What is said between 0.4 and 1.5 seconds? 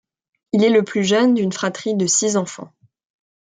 Il est le plus jeune